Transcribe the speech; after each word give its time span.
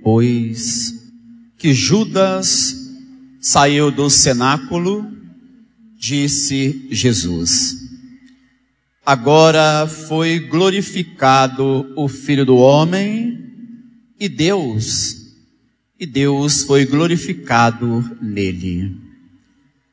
Depois 0.00 0.94
que 1.58 1.74
Judas 1.74 2.74
saiu 3.38 3.90
do 3.90 4.08
cenáculo, 4.08 5.06
disse 5.94 6.88
Jesus: 6.90 7.76
Agora 9.04 9.86
foi 9.86 10.38
glorificado 10.38 11.92
o 11.94 12.08
Filho 12.08 12.46
do 12.46 12.56
Homem 12.56 13.44
e 14.18 14.26
Deus, 14.26 15.16
e 15.98 16.06
Deus 16.06 16.62
foi 16.62 16.86
glorificado 16.86 18.02
nele. 18.22 18.96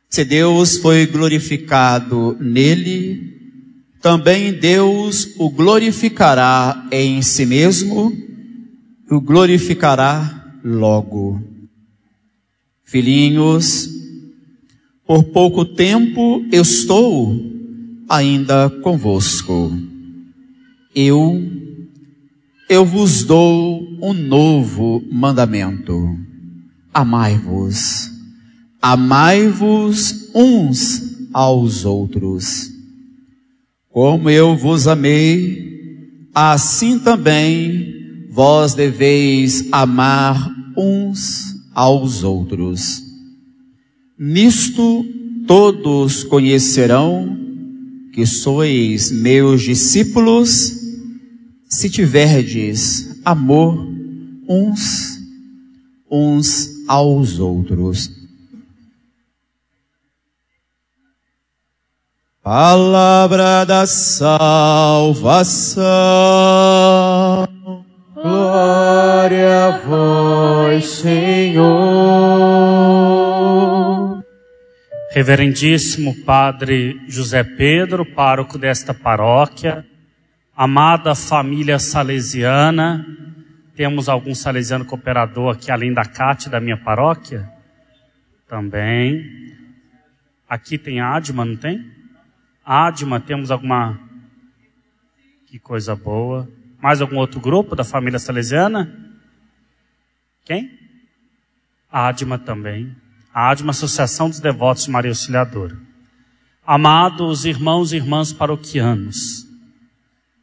Se 0.10 0.24
Deus 0.24 0.78
foi 0.78 1.06
glorificado 1.06 2.38
nele, 2.40 3.36
também 4.02 4.54
Deus 4.54 5.34
o 5.38 5.50
glorificará 5.50 6.88
em 6.94 7.22
si 7.22 7.46
mesmo, 7.46 8.27
o 9.10 9.22
glorificará 9.22 10.60
logo. 10.64 11.42
Filhinhos, 12.84 13.90
por 15.06 15.24
pouco 15.26 15.66
tempo 15.66 16.46
estou 16.52 17.36
ainda 18.10 18.70
convosco. 18.82 19.72
Eu, 20.94 21.42
eu 22.70 22.86
vos 22.86 23.24
dou 23.24 23.82
um 24.02 24.14
novo 24.14 25.04
mandamento. 25.12 26.18
Amai-vos. 26.94 28.12
Amai-vos 28.82 30.30
uns 30.34 31.30
aos 31.34 31.86
outros. 31.86 32.72
Como 33.90 34.30
eu 34.30 34.56
vos 34.56 34.88
amei, 34.88 36.30
assim 36.34 37.00
também 37.00 37.97
vós 38.38 38.74
deveis 38.76 39.68
amar 39.72 40.54
uns 40.78 41.56
aos 41.74 42.24
outros. 42.24 43.02
Nisto 44.16 45.04
todos 45.48 46.24
conhecerão 46.24 47.36
que 48.14 48.28
sois 48.28 49.10
meus 49.10 49.64
discípulos, 49.64 50.76
se 51.68 51.90
tiverdes 51.90 53.20
amor 53.26 53.88
uns 54.48 55.18
uns 56.12 56.70
aos 56.88 57.40
outros. 57.40 58.12
Palavra 62.44 63.66
da 63.66 63.88
salvação. 63.88 65.88
Reverendíssimo 75.18 76.14
Padre 76.24 77.02
José 77.08 77.44
Pedro, 77.44 78.06
pároco 78.06 78.56
desta 78.56 78.94
paróquia, 78.94 79.84
amada 80.56 81.16
família 81.16 81.80
salesiana, 81.80 83.04
temos 83.76 84.10
algum 84.10 84.36
salesiano 84.36 84.86
cooperador 84.86 85.56
aqui 85.56 85.72
além 85.72 85.92
da 85.92 86.06
CAT 86.06 86.50
da 86.52 86.60
minha 86.60 86.78
paróquia? 86.78 87.52
Também. 88.48 89.56
Aqui 90.48 90.78
tem 90.78 91.02
Adma, 91.02 91.44
não 91.44 91.56
tem? 91.56 91.92
Adma, 92.64 93.20
temos 93.20 93.50
alguma. 93.50 94.00
Que 95.48 95.58
coisa 95.58 95.96
boa. 95.96 96.48
Mais 96.80 97.02
algum 97.02 97.18
outro 97.18 97.40
grupo 97.40 97.76
da 97.76 97.84
família 97.84 98.20
salesiana? 98.20 98.96
Quem? 100.46 100.78
Adma 101.92 102.38
também. 102.38 102.96
A 103.40 103.52
Adma, 103.52 103.70
Associação 103.70 104.30
dos 104.30 104.40
Devotos 104.40 104.86
de 104.86 104.90
Maria 104.90 105.12
Auxiliadora. 105.12 105.78
Amados 106.66 107.46
irmãos 107.46 107.94
e 107.94 107.98
irmãs 107.98 108.34
paroquianos, 108.34 109.46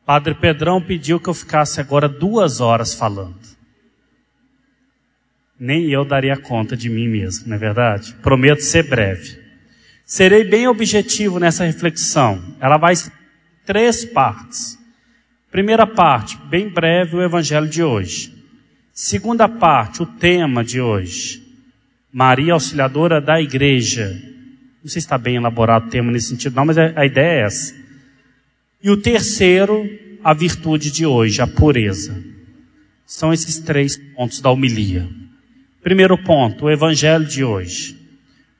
Padre 0.06 0.32
Pedrão 0.32 0.81
pediu 0.81 1.19
que 1.19 1.28
eu 1.28 1.34
ficasse 1.34 1.81
agora 1.81 2.09
duas 2.09 2.60
horas 2.60 2.94
falando. 2.94 3.41
Nem 5.59 5.91
eu 5.91 6.04
daria 6.04 6.37
conta 6.37 6.77
de 6.77 6.88
mim 6.88 7.09
mesmo, 7.09 7.49
não 7.49 7.56
é 7.56 7.59
verdade? 7.59 8.15
Prometo 8.22 8.60
ser 8.60 8.88
breve. 8.88 9.41
Serei 10.06 10.44
bem 10.44 10.69
objetivo 10.69 11.41
nessa 11.41 11.65
reflexão. 11.65 12.54
Ela 12.60 12.77
vai 12.77 12.94
em 12.94 13.10
três 13.66 14.04
partes. 14.04 14.78
Primeira 15.50 15.84
parte, 15.84 16.38
bem 16.47 16.69
breve, 16.69 17.16
o 17.16 17.22
evangelho 17.22 17.69
de 17.69 17.83
hoje. 17.83 18.33
Segunda 18.93 19.49
parte, 19.49 20.00
o 20.00 20.06
tema 20.06 20.62
de 20.62 20.81
hoje. 20.81 21.44
Maria 22.14 22.52
Auxiliadora 22.52 23.20
da 23.20 23.42
Igreja. 23.42 24.08
Não 24.80 24.88
sei 24.88 25.00
se 25.00 25.06
está 25.06 25.19
bem 25.19 25.34
elaborado 25.34 25.88
o 25.88 25.91
tema 25.91 26.12
nesse 26.12 26.28
sentido, 26.28 26.54
não, 26.54 26.64
mas 26.64 26.78
a 26.78 27.04
ideia 27.04 27.41
é 27.41 27.44
essa. 27.44 27.75
E 28.80 28.88
o 28.88 28.97
terceiro, 28.97 29.84
a 30.22 30.32
virtude 30.32 30.92
de 30.92 31.04
hoje, 31.04 31.42
a 31.42 31.47
pureza. 31.48 32.22
São 33.04 33.32
esses 33.32 33.58
três 33.58 33.97
pontos 34.14 34.41
da 34.41 34.48
homilia. 34.48 35.08
Primeiro 35.82 36.16
ponto, 36.16 36.66
o 36.66 36.70
evangelho 36.70 37.24
de 37.24 37.42
hoje. 37.42 37.98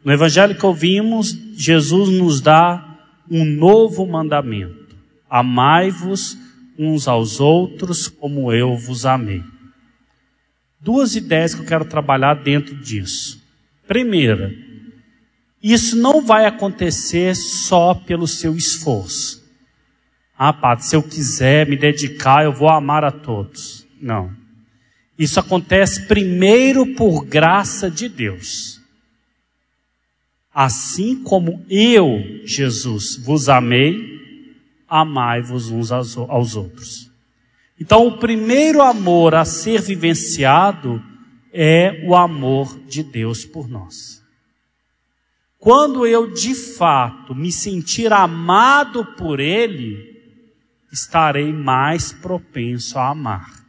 No 0.04 0.12
evangelho 0.12 0.56
que 0.56 0.66
ouvimos, 0.66 1.31
Jesus 1.56 2.09
nos 2.09 2.41
dá 2.41 2.98
um 3.31 3.44
novo 3.44 4.04
mandamento: 4.04 4.97
amai-vos 5.31 6.37
uns 6.76 7.06
aos 7.06 7.38
outros 7.38 8.09
como 8.09 8.53
eu 8.53 8.76
vos 8.76 9.06
amei. 9.06 9.44
Duas 10.81 11.14
ideias 11.14 11.54
que 11.54 11.60
eu 11.60 11.66
quero 11.66 11.84
trabalhar 11.84 12.34
dentro 12.34 12.75
disso. 12.75 13.44
Primeira, 13.87 14.53
isso 15.62 15.97
não 15.97 16.21
vai 16.21 16.47
acontecer 16.47 17.34
só 17.34 17.95
pelo 17.95 18.27
seu 18.27 18.55
esforço. 18.55 19.43
Ah, 20.37 20.53
Padre, 20.53 20.84
se 20.84 20.97
eu 20.97 21.03
quiser 21.03 21.69
me 21.69 21.77
dedicar, 21.77 22.44
eu 22.44 22.53
vou 22.53 22.69
amar 22.69 23.05
a 23.05 23.11
todos. 23.11 23.87
Não. 24.00 24.31
Isso 25.19 25.39
acontece 25.39 26.06
primeiro 26.06 26.94
por 26.94 27.25
graça 27.25 27.91
de 27.91 28.09
Deus. 28.09 28.81
Assim 30.53 31.23
como 31.23 31.65
eu, 31.69 32.43
Jesus, 32.44 33.17
vos 33.17 33.49
amei, 33.49 34.21
amai-vos 34.89 35.71
uns 35.71 35.91
aos 35.91 36.56
outros. 36.56 37.11
Então, 37.81 38.06
o 38.06 38.19
primeiro 38.19 38.83
amor 38.83 39.34
a 39.34 39.44
ser 39.44 39.81
vivenciado 39.81 41.03
é 41.56 42.03
o 42.04 42.16
amor 42.16 42.81
de 42.81 43.04
Deus 43.04 43.44
por 43.44 43.69
nós. 43.69 44.20
Quando 45.56 46.04
eu 46.04 46.34
de 46.34 46.53
fato 46.53 47.32
me 47.32 47.53
sentir 47.53 48.12
amado 48.12 49.04
por 49.15 49.38
Ele, 49.38 50.20
estarei 50.93 51.53
mais 51.53 52.12
propenso 52.12 52.98
a 52.98 53.09
amar 53.10 53.64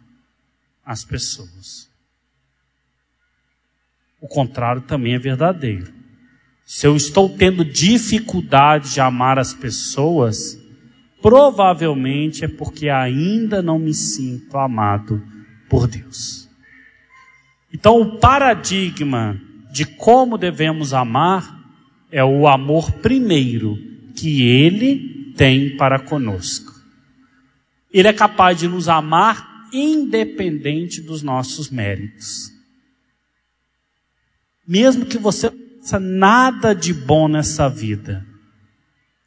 as 0.83 1.05
pessoas. 1.05 1.87
O 4.19 4.27
contrário 4.27 4.81
também 4.81 5.13
é 5.13 5.19
verdadeiro. 5.19 5.93
Se 6.65 6.87
eu 6.87 6.95
estou 6.95 7.29
tendo 7.29 7.63
dificuldade 7.63 8.93
de 8.93 8.99
amar 8.99 9.37
as 9.37 9.53
pessoas, 9.53 10.59
provavelmente 11.21 12.43
é 12.43 12.47
porque 12.47 12.89
ainda 12.89 13.61
não 13.61 13.77
me 13.77 13.93
sinto 13.93 14.57
amado 14.57 15.23
por 15.69 15.87
Deus. 15.87 16.44
Então, 17.75 17.99
o 17.99 18.17
paradigma 18.19 19.37
de 19.69 19.83
como 19.83 20.37
devemos 20.37 20.93
amar 20.93 21.61
é 22.09 22.23
o 22.23 22.47
amor 22.47 22.89
primeiro 22.93 23.77
que 24.15 24.43
Ele 24.43 25.33
tem 25.35 25.75
para 25.75 25.99
conosco. 25.99 26.71
Ele 27.91 28.07
é 28.07 28.13
capaz 28.13 28.57
de 28.57 28.69
nos 28.69 28.87
amar 28.87 29.67
independente 29.73 31.01
dos 31.01 31.21
nossos 31.21 31.69
méritos. 31.69 32.49
Mesmo 34.65 35.05
que 35.05 35.17
você 35.17 35.51
nada 35.99 36.73
de 36.73 36.93
bom 36.93 37.27
nessa 37.27 37.67
vida. 37.67 38.25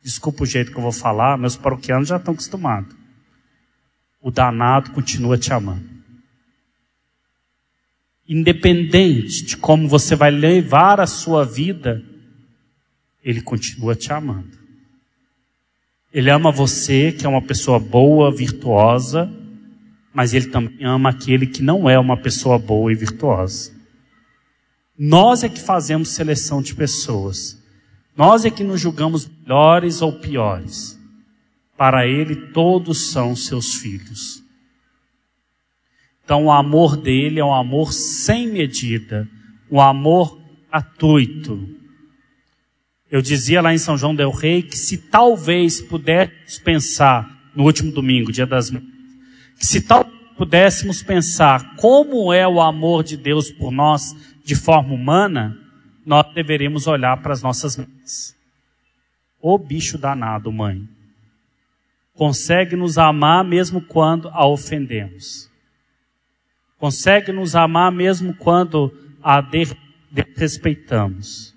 Desculpa 0.03 0.45
o 0.45 0.47
jeito 0.47 0.73
que 0.73 0.79
eu 0.79 0.83
vou 0.83 0.91
falar, 0.91 1.37
meus 1.37 1.55
paroquianos 1.55 2.09
já 2.09 2.17
estão 2.17 2.33
acostumados. 2.33 2.97
O 4.23 4.31
danado 4.31 4.91
continua 4.93 5.37
te 5.37 5.53
amando. 5.53 5.98
Independente 8.29 9.45
de 9.45 9.57
como 9.57 9.89
você 9.89 10.15
vai 10.15 10.31
levar 10.31 11.01
a 11.01 11.07
sua 11.07 11.45
vida, 11.45 12.05
ele 13.25 13.41
continua 13.41 13.95
te 13.95 14.13
amando. 14.13 14.59
Ele 16.13 16.31
ama 16.31 16.53
você, 16.53 17.13
que 17.13 17.25
é 17.25 17.29
uma 17.29 17.43
pessoa 17.43 17.79
boa, 17.79 18.31
virtuosa, 18.31 19.31
mas 20.13 20.35
ele 20.35 20.47
também 20.47 20.85
ama 20.85 21.11
aquele 21.11 21.47
que 21.47 21.63
não 21.63 21.89
é 21.89 21.99
uma 21.99 22.17
pessoa 22.17 22.59
boa 22.59 22.91
e 22.93 22.95
virtuosa. 22.95 23.73
Nós 24.99 25.45
é 25.45 25.49
que 25.49 25.61
fazemos 25.61 26.09
seleção 26.09 26.61
de 26.61 26.75
pessoas. 26.75 27.63
Nós 28.17 28.45
é 28.45 28.51
que 28.51 28.65
nos 28.65 28.81
julgamos 28.81 29.29
melhores 29.29 30.03
ou 30.03 30.13
piores. 30.13 30.99
Para 31.77 32.05
Ele, 32.05 32.35
todos 32.53 33.13
são 33.13 33.37
seus 33.37 33.75
filhos. 33.75 34.43
Então, 36.29 36.45
o 36.45 36.53
amor 36.53 36.95
dele 36.95 37.41
é 37.41 37.45
um 37.45 37.55
amor 37.55 37.91
sem 37.91 38.49
medida, 38.49 39.27
um 39.71 39.81
amor 39.81 40.39
gratuito. 40.71 41.67
Eu 43.11 43.23
dizia 43.23 43.63
lá 43.63 43.73
em 43.73 43.79
São 43.79 43.97
João 43.97 44.15
del 44.15 44.31
Rei 44.31 44.61
que 44.61 44.77
se 44.77 44.99
talvez 44.99 45.81
pudéssemos 45.81 46.59
pensar 46.59 47.51
no 47.57 47.65
último 47.65 47.91
domingo, 47.91 48.31
dia 48.31 48.45
das 48.45 48.71
mães, 48.71 48.85
que 49.59 49.65
se 49.65 49.81
tal 49.81 50.05
pudéssemos 50.37 51.03
pensar 51.03 51.77
como 51.77 52.31
é 52.31 52.47
o 52.47 52.61
amor 52.61 53.03
de 53.03 53.17
Deus 53.17 53.51
por 53.51 53.71
nós 53.71 54.15
de 54.45 54.55
forma 54.55 54.93
humana, 54.93 55.57
nós 56.05 56.31
deveríamos 56.35 56.87
olhar 56.87 57.17
para 57.23 57.33
as 57.33 57.41
nossas 57.41 57.79
mães. 57.79 58.37
Ô 59.41 59.57
bicho 59.57 59.97
danado, 59.97 60.53
mãe. 60.53 60.87
Consegue 62.13 62.77
nos 62.77 62.99
amar 62.99 63.43
mesmo 63.43 63.81
quando 63.81 64.29
a 64.29 64.47
ofendemos. 64.47 65.48
Consegue 66.79 67.33
nos 67.33 67.55
amar 67.55 67.91
mesmo 67.93 68.35
quando 68.35 68.93
a 69.23 69.41
desrespeitamos. 70.11 71.55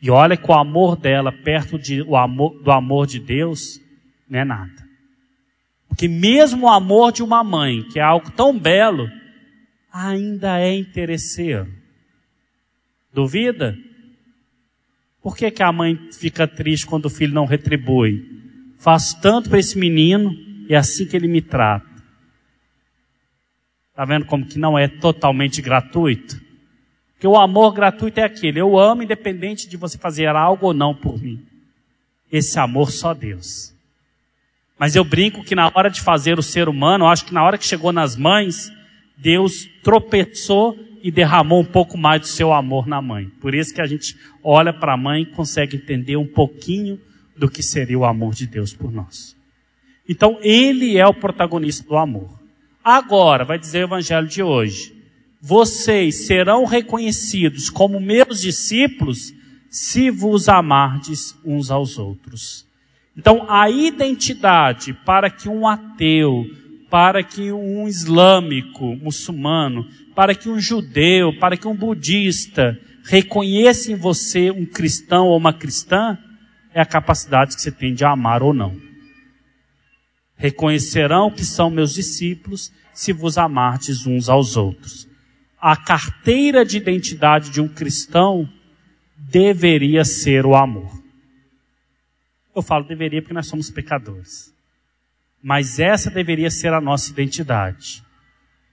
E 0.00 0.10
olha 0.10 0.36
que 0.36 0.50
o 0.50 0.54
amor 0.54 0.96
dela 0.96 1.32
perto 1.32 1.78
de, 1.78 2.02
o 2.02 2.16
amor, 2.16 2.62
do 2.62 2.70
amor 2.70 3.06
de 3.06 3.18
Deus 3.18 3.80
não 4.28 4.38
é 4.38 4.44
nada. 4.44 4.88
Porque 5.88 6.06
mesmo 6.06 6.66
o 6.66 6.70
amor 6.70 7.12
de 7.12 7.22
uma 7.22 7.42
mãe, 7.42 7.82
que 7.82 7.98
é 7.98 8.02
algo 8.02 8.30
tão 8.30 8.56
belo, 8.56 9.10
ainda 9.92 10.60
é 10.60 10.72
interesseiro. 10.74 11.68
Duvida? 13.12 13.76
Por 15.20 15.36
que, 15.36 15.50
que 15.50 15.62
a 15.62 15.72
mãe 15.72 15.98
fica 16.12 16.46
triste 16.46 16.86
quando 16.86 17.06
o 17.06 17.10
filho 17.10 17.34
não 17.34 17.44
retribui? 17.44 18.38
faço 18.78 19.20
tanto 19.20 19.50
para 19.50 19.58
esse 19.58 19.76
menino 19.76 20.32
e 20.68 20.74
é 20.74 20.76
assim 20.76 21.06
que 21.06 21.16
ele 21.16 21.28
me 21.28 21.42
trata. 21.42 21.87
Está 23.98 24.04
vendo 24.04 24.26
como 24.26 24.46
que 24.46 24.60
não 24.60 24.78
é 24.78 24.86
totalmente 24.86 25.60
gratuito? 25.60 26.40
Porque 27.14 27.26
o 27.26 27.36
amor 27.36 27.72
gratuito 27.72 28.20
é 28.20 28.22
aquele, 28.22 28.60
eu 28.60 28.78
amo 28.78 29.02
independente 29.02 29.68
de 29.68 29.76
você 29.76 29.98
fazer 29.98 30.28
algo 30.28 30.68
ou 30.68 30.72
não 30.72 30.94
por 30.94 31.20
mim. 31.20 31.44
Esse 32.30 32.60
amor 32.60 32.92
só 32.92 33.12
Deus. 33.12 33.74
Mas 34.78 34.94
eu 34.94 35.02
brinco 35.02 35.42
que 35.42 35.56
na 35.56 35.68
hora 35.74 35.90
de 35.90 36.00
fazer 36.00 36.38
o 36.38 36.44
ser 36.44 36.68
humano, 36.68 37.08
acho 37.08 37.24
que 37.24 37.34
na 37.34 37.42
hora 37.42 37.58
que 37.58 37.66
chegou 37.66 37.90
nas 37.90 38.14
mães, 38.14 38.70
Deus 39.16 39.68
tropeçou 39.82 40.78
e 41.02 41.10
derramou 41.10 41.60
um 41.60 41.64
pouco 41.64 41.98
mais 41.98 42.20
do 42.20 42.28
seu 42.28 42.52
amor 42.52 42.86
na 42.86 43.02
mãe. 43.02 43.26
Por 43.40 43.52
isso 43.52 43.74
que 43.74 43.80
a 43.80 43.86
gente 43.86 44.16
olha 44.44 44.72
para 44.72 44.94
a 44.94 44.96
mãe 44.96 45.22
e 45.22 45.26
consegue 45.26 45.76
entender 45.76 46.16
um 46.16 46.24
pouquinho 46.24 47.00
do 47.36 47.50
que 47.50 47.64
seria 47.64 47.98
o 47.98 48.04
amor 48.04 48.32
de 48.32 48.46
Deus 48.46 48.72
por 48.72 48.92
nós. 48.92 49.36
Então, 50.08 50.38
ele 50.40 50.96
é 50.96 51.04
o 51.04 51.12
protagonista 51.12 51.82
do 51.82 51.96
amor. 51.96 52.37
Agora, 52.90 53.44
vai 53.44 53.58
dizer 53.58 53.82
o 53.82 53.86
evangelho 53.86 54.26
de 54.26 54.42
hoje: 54.42 54.96
vocês 55.42 56.26
serão 56.26 56.64
reconhecidos 56.64 57.68
como 57.68 58.00
meus 58.00 58.40
discípulos 58.40 59.34
se 59.68 60.08
vos 60.08 60.48
amardes 60.48 61.38
uns 61.44 61.70
aos 61.70 61.98
outros. 61.98 62.66
Então, 63.14 63.44
a 63.46 63.68
identidade 63.68 64.94
para 65.04 65.28
que 65.28 65.50
um 65.50 65.68
ateu, 65.68 66.46
para 66.88 67.22
que 67.22 67.52
um 67.52 67.86
islâmico, 67.86 68.96
muçulmano, 68.96 69.86
para 70.14 70.34
que 70.34 70.48
um 70.48 70.58
judeu, 70.58 71.38
para 71.38 71.58
que 71.58 71.68
um 71.68 71.76
budista 71.76 72.80
reconheça 73.04 73.92
em 73.92 73.96
você 73.96 74.50
um 74.50 74.64
cristão 74.64 75.26
ou 75.26 75.36
uma 75.36 75.52
cristã, 75.52 76.16
é 76.72 76.80
a 76.80 76.86
capacidade 76.86 77.54
que 77.54 77.60
você 77.60 77.70
tem 77.70 77.92
de 77.92 78.06
amar 78.06 78.42
ou 78.42 78.54
não. 78.54 78.87
Reconhecerão 80.38 81.30
que 81.30 81.44
são 81.44 81.68
meus 81.68 81.92
discípulos 81.92 82.72
se 82.94 83.12
vos 83.12 83.36
amardes 83.36 84.06
uns 84.06 84.28
aos 84.28 84.56
outros. 84.56 85.06
A 85.60 85.76
carteira 85.76 86.64
de 86.64 86.76
identidade 86.76 87.50
de 87.50 87.60
um 87.60 87.68
cristão 87.68 88.48
deveria 89.16 90.04
ser 90.04 90.46
o 90.46 90.54
amor. 90.54 90.90
Eu 92.54 92.62
falo 92.62 92.84
deveria 92.84 93.20
porque 93.20 93.34
nós 93.34 93.48
somos 93.48 93.68
pecadores. 93.68 94.54
Mas 95.42 95.78
essa 95.78 96.10
deveria 96.10 96.50
ser 96.50 96.72
a 96.72 96.80
nossa 96.80 97.10
identidade. 97.10 98.02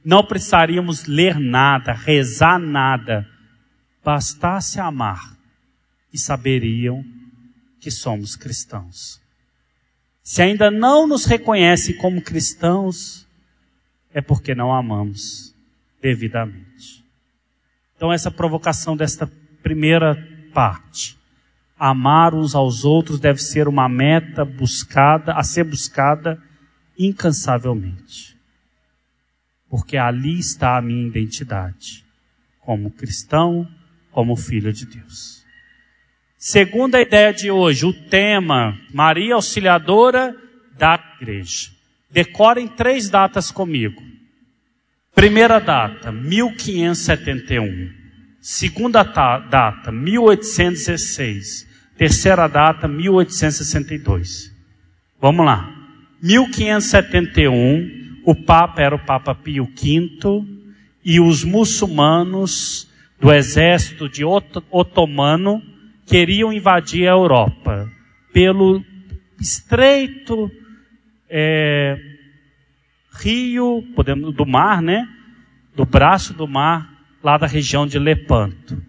Não 0.04 0.24
precisaríamos 0.24 1.06
ler 1.06 1.40
nada, 1.40 1.94
rezar 1.94 2.60
nada. 2.60 3.28
Bastasse 4.04 4.80
amar 4.80 5.36
e 6.14 6.18
saberiam 6.18 7.04
que 7.80 7.90
somos 7.90 8.36
cristãos. 8.36 9.20
Se 10.26 10.42
ainda 10.42 10.72
não 10.72 11.06
nos 11.06 11.26
reconhece 11.26 11.94
como 11.94 12.20
cristãos, 12.20 13.28
é 14.12 14.22
porque 14.22 14.56
não 14.56 14.74
amamos 14.74 15.54
devidamente. 16.02 17.06
Então, 17.96 18.12
essa 18.12 18.32
provocação 18.32 18.98
desta 18.98 19.32
primeira 19.62 20.16
parte. 20.52 21.16
Amar 21.78 22.34
uns 22.34 22.56
aos 22.56 22.84
outros 22.84 23.20
deve 23.20 23.40
ser 23.40 23.68
uma 23.68 23.88
meta 23.88 24.44
buscada, 24.44 25.34
a 25.34 25.44
ser 25.44 25.64
buscada 25.64 26.42
incansavelmente. 26.98 28.36
Porque 29.70 29.96
ali 29.96 30.40
está 30.40 30.76
a 30.76 30.82
minha 30.82 31.06
identidade, 31.06 32.04
como 32.62 32.90
cristão, 32.90 33.68
como 34.10 34.36
filho 34.36 34.74
de 34.74 34.88
Deus. 34.88 35.45
Segunda 36.48 37.02
ideia 37.02 37.34
de 37.34 37.50
hoje, 37.50 37.88
o 37.88 37.92
tema 37.92 38.78
Maria 38.94 39.34
Auxiliadora 39.34 40.36
da 40.78 41.04
Igreja. 41.20 41.72
Decorem 42.12 42.68
três 42.68 43.10
datas 43.10 43.50
comigo. 43.50 44.00
Primeira 45.16 45.58
data, 45.58 46.12
1571. 46.12 47.90
Segunda 48.40 49.02
data, 49.02 49.92
1816. 49.92 51.68
Terceira 51.98 52.48
data, 52.48 52.88
1862. 52.88 54.52
Vamos 55.20 55.48
lá. 55.48 55.74
1571, 56.22 58.22
o 58.24 58.36
Papa 58.36 58.84
era 58.84 58.94
o 58.94 59.04
Papa 59.04 59.34
Pio 59.34 59.66
V 59.66 60.46
e 61.04 61.20
os 61.20 61.44
muçulmanos 61.44 62.88
do 63.20 63.34
exército 63.34 64.08
de 64.08 64.24
otomano 64.24 65.74
queriam 66.06 66.54
invadir 66.54 67.08
a 67.08 67.12
Europa 67.12 67.90
pelo 68.32 68.84
estreito 69.40 70.52
é, 71.30 71.98
rio 73.12 73.84
podemos, 73.96 74.34
do 74.34 74.46
mar, 74.46 74.82
né? 74.82 75.08
Do 75.76 75.86
braço 75.86 76.34
do 76.34 76.48
mar, 76.48 76.90
lá 77.24 77.38
da 77.38 77.48
região 77.48 77.86
de 77.88 78.00
Lepanto. 78.00 78.82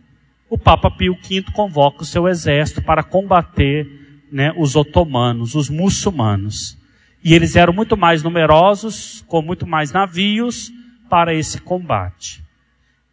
O 0.49 0.57
Papa 0.57 0.91
Pio 0.91 1.15
V 1.15 1.45
convoca 1.53 2.03
o 2.03 2.07
seu 2.07 2.29
exército 2.29 2.83
para 2.83 3.03
combater 3.03 3.89
né, 4.31 4.53
os 4.57 4.77
otomanos, 4.77 5.55
os 5.55 5.69
muçulmanos. 5.69 6.79
E 7.25 7.35
eles 7.35 7.57
eram 7.57 7.73
muito 7.73 7.97
mais 7.97 8.23
numerosos, 8.23 9.25
com 9.27 9.43
muito 9.43 9.67
mais 9.67 9.91
navios 9.91 10.71
para 11.09 11.35
esse 11.35 11.61
combate 11.61 12.46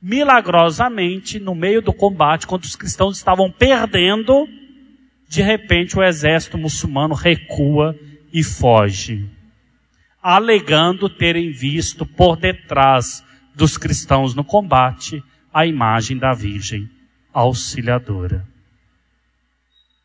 milagrosamente, 0.03 1.39
no 1.39 1.55
meio 1.55 1.81
do 1.81 1.93
combate, 1.93 2.45
quando 2.45 2.65
os 2.65 2.75
cristãos 2.75 3.15
estavam 3.15 3.49
perdendo, 3.49 4.45
de 5.29 5.41
repente 5.41 5.97
o 5.97 6.03
exército 6.03 6.57
muçulmano 6.57 7.15
recua 7.15 7.97
e 8.33 8.43
foge, 8.43 9.25
alegando 10.21 11.07
terem 11.07 11.53
visto 11.53 12.05
por 12.05 12.35
detrás 12.35 13.23
dos 13.55 13.77
cristãos 13.77 14.35
no 14.35 14.43
combate 14.43 15.23
a 15.53 15.65
imagem 15.65 16.17
da 16.17 16.33
Virgem 16.33 16.89
Auxiliadora. 17.33 18.45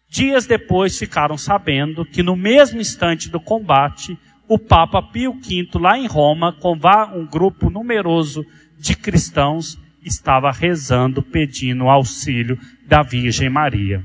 Dias 0.08 0.46
depois 0.46 0.96
ficaram 0.96 1.36
sabendo 1.36 2.04
que 2.04 2.22
no 2.22 2.36
mesmo 2.36 2.80
instante 2.80 3.28
do 3.28 3.40
combate, 3.40 4.16
o 4.46 4.58
Papa 4.60 5.02
Pio 5.02 5.32
V, 5.32 5.68
lá 5.74 5.98
em 5.98 6.06
Roma, 6.06 6.52
com 6.52 6.78
um 7.14 7.26
grupo 7.26 7.68
numeroso 7.68 8.46
de 8.78 8.96
cristãos, 8.96 9.76
estava 10.08 10.50
rezando, 10.50 11.22
pedindo 11.22 11.88
auxílio 11.88 12.58
da 12.86 13.02
Virgem 13.02 13.48
Maria. 13.48 14.02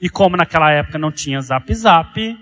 E 0.00 0.08
como 0.08 0.36
naquela 0.36 0.70
época 0.70 0.98
não 0.98 1.10
tinha 1.10 1.40
zap 1.40 1.72
zap, 1.74 2.38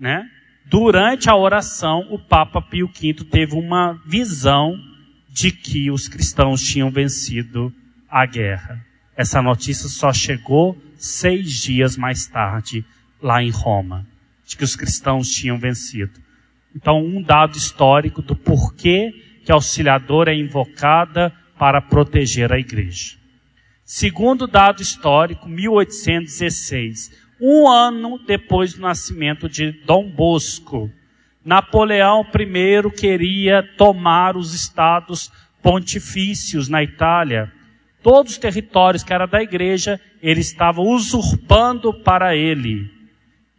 né? 0.00 0.28
Durante 0.64 1.28
a 1.28 1.36
oração, 1.36 2.06
o 2.10 2.18
Papa 2.18 2.62
Pio 2.62 2.88
V 2.88 3.12
teve 3.30 3.54
uma 3.54 4.00
visão 4.06 4.74
de 5.28 5.50
que 5.50 5.90
os 5.90 6.08
cristãos 6.08 6.62
tinham 6.62 6.90
vencido 6.90 7.72
a 8.08 8.24
guerra. 8.24 8.80
Essa 9.16 9.42
notícia 9.42 9.88
só 9.88 10.12
chegou 10.12 10.80
seis 10.96 11.62
dias 11.62 11.96
mais 11.96 12.26
tarde, 12.26 12.84
lá 13.20 13.42
em 13.42 13.50
Roma, 13.50 14.06
de 14.46 14.56
que 14.56 14.64
os 14.64 14.74
cristãos 14.74 15.28
tinham 15.28 15.58
vencido. 15.58 16.12
Então, 16.74 17.04
um 17.04 17.22
dado 17.22 17.56
histórico 17.56 18.22
do 18.22 18.34
porquê 18.34 19.12
que 19.44 19.52
a 19.52 19.54
auxiliadora 19.54 20.32
é 20.32 20.36
invocada 20.36 21.32
para 21.58 21.80
proteger 21.80 22.52
a 22.52 22.58
igreja. 22.58 23.16
Segundo 23.84 24.46
dado 24.46 24.80
histórico, 24.82 25.48
1816, 25.48 27.12
um 27.40 27.68
ano 27.68 28.18
depois 28.26 28.74
do 28.74 28.80
nascimento 28.80 29.48
de 29.48 29.72
Dom 29.84 30.08
Bosco, 30.08 30.90
Napoleão 31.44 32.22
I 32.22 32.90
queria 32.90 33.62
tomar 33.76 34.36
os 34.36 34.54
estados 34.54 35.30
pontifícios 35.62 36.68
na 36.68 36.82
Itália. 36.82 37.52
Todos 38.02 38.32
os 38.32 38.38
territórios 38.38 39.04
que 39.04 39.12
era 39.12 39.26
da 39.26 39.42
igreja, 39.42 40.00
ele 40.22 40.40
estava 40.40 40.80
usurpando 40.80 41.92
para 41.92 42.34
ele. 42.34 42.90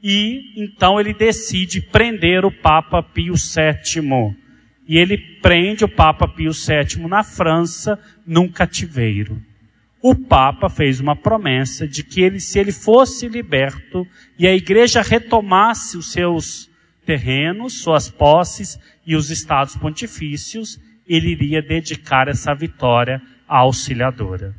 E 0.04 0.54
então 0.56 1.00
ele 1.00 1.14
decide 1.14 1.82
prender 1.82 2.44
o 2.44 2.52
Papa 2.52 3.04
Pio 3.04 3.36
VII. 3.36 4.36
E 4.88 4.98
ele 4.98 5.18
prende 5.18 5.84
o 5.84 5.90
Papa 5.90 6.28
Pio 6.28 6.52
VII 6.52 7.08
na 7.08 7.24
França, 7.24 8.00
num 8.26 8.48
cativeiro. 8.48 9.42
O 10.02 10.14
Papa 10.14 10.70
fez 10.70 11.00
uma 11.00 11.16
promessa 11.16 11.88
de 11.88 12.04
que 12.04 12.22
ele, 12.22 12.40
se 12.40 12.60
ele 12.60 12.72
fosse 12.72 13.28
liberto 13.28 14.06
e 14.38 14.48
a 14.48 14.54
igreja 14.54 15.02
retomasse 15.02 15.98
os 15.98 16.12
seus 16.12 16.70
terrenos, 17.04 17.82
suas 17.82 18.10
posses 18.10 18.80
e 19.06 19.16
os 19.16 19.32
estados 19.32 19.76
pontifícios, 19.76 20.80
ele 21.08 21.30
iria 21.30 21.62
dedicar 21.62 22.28
essa 22.28 22.54
vitória 22.54 23.22
à 23.48 23.60
auxiliadora. 23.60 24.56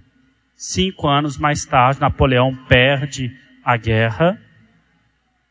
Cinco 0.56 1.06
anos 1.06 1.38
mais 1.38 1.64
tarde, 1.64 2.00
Napoleão 2.00 2.54
perde 2.68 3.30
a 3.64 3.76
guerra, 3.76 4.40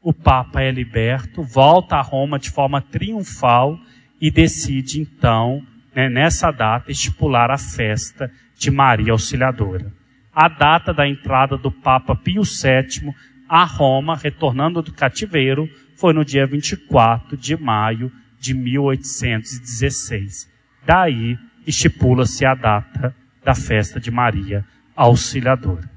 o 0.01 0.13
Papa 0.13 0.61
é 0.61 0.71
liberto, 0.71 1.41
volta 1.41 1.95
a 1.95 2.01
Roma 2.01 2.37
de 2.37 2.49
forma 2.49 2.81
triunfal 2.81 3.79
e 4.25 4.31
decide 4.31 4.99
então, 4.99 5.61
né, 5.93 6.09
nessa 6.09 6.49
data, 6.49 6.91
estipular 6.91 7.51
a 7.51 7.59
festa 7.59 8.31
de 8.57 8.71
Maria 8.71 9.11
Auxiliadora. 9.11 9.93
A 10.33 10.49
data 10.49 10.91
da 10.91 11.07
entrada 11.07 11.55
do 11.55 11.71
Papa 11.71 12.15
Pio 12.15 12.41
VII 12.41 13.13
a 13.47 13.63
Roma, 13.65 14.15
retornando 14.15 14.81
do 14.81 14.91
cativeiro, 14.91 15.69
foi 15.95 16.11
no 16.11 16.25
dia 16.25 16.47
24 16.47 17.37
de 17.37 17.55
maio 17.55 18.11
de 18.39 18.55
1816. 18.55 20.49
Daí 20.83 21.37
estipula-se 21.67 22.43
a 22.45 22.55
data 22.55 23.15
da 23.43 23.53
festa 23.53 23.99
de 23.99 24.09
Maria 24.09 24.65
Auxiliadora. 24.95 25.87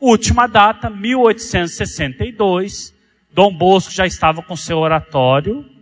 Última 0.00 0.46
data, 0.46 0.88
1862. 0.88 2.94
Dom 3.34 3.54
Bosco 3.54 3.92
já 3.92 4.06
estava 4.06 4.42
com 4.42 4.56
seu 4.56 4.78
oratório, 4.78 5.73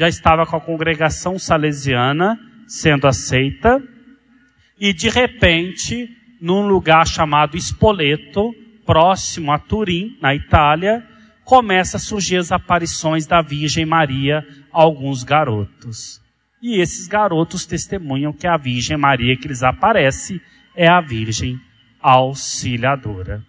já 0.00 0.08
estava 0.08 0.46
com 0.46 0.56
a 0.56 0.60
congregação 0.60 1.38
salesiana 1.38 2.40
sendo 2.66 3.06
aceita, 3.06 3.82
e 4.80 4.94
de 4.94 5.10
repente, 5.10 6.08
num 6.40 6.66
lugar 6.66 7.06
chamado 7.06 7.54
Spoleto, 7.58 8.54
próximo 8.86 9.52
a 9.52 9.58
Turim, 9.58 10.16
na 10.18 10.34
Itália, 10.34 11.06
começa 11.44 11.98
a 11.98 12.00
surgir 12.00 12.38
as 12.38 12.50
aparições 12.50 13.26
da 13.26 13.42
Virgem 13.42 13.84
Maria 13.84 14.42
a 14.72 14.80
alguns 14.80 15.22
garotos. 15.22 16.18
E 16.62 16.80
esses 16.80 17.06
garotos 17.06 17.66
testemunham 17.66 18.32
que 18.32 18.46
a 18.46 18.56
Virgem 18.56 18.96
Maria 18.96 19.36
que 19.36 19.48
lhes 19.48 19.62
aparece 19.62 20.40
é 20.74 20.88
a 20.88 21.02
Virgem 21.02 21.60
Auxiliadora. 22.00 23.44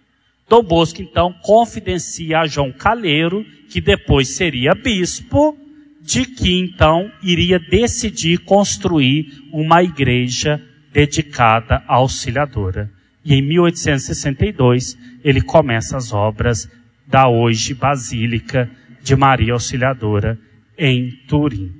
Dom 0.46 0.62
Bosco 0.62 1.00
então 1.00 1.32
confidencia 1.40 2.40
a 2.40 2.46
João 2.46 2.70
Calheiro, 2.72 3.42
que 3.70 3.80
depois 3.80 4.36
seria 4.36 4.74
bispo, 4.74 5.56
de 6.02 6.24
que 6.24 6.58
então 6.58 7.10
iria 7.22 7.58
decidir 7.58 8.38
construir 8.38 9.44
uma 9.52 9.82
igreja 9.82 10.60
dedicada 10.92 11.82
à 11.86 11.94
Auxiliadora. 11.94 12.90
E 13.24 13.34
em 13.34 13.42
1862 13.42 14.98
ele 15.22 15.40
começa 15.40 15.96
as 15.96 16.12
obras 16.12 16.68
da 17.06 17.28
hoje 17.28 17.72
Basílica 17.72 18.70
de 19.02 19.14
Maria 19.14 19.52
Auxiliadora 19.52 20.38
em 20.76 21.10
Turim. 21.28 21.72